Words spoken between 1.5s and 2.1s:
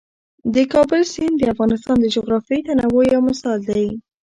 افغانستان د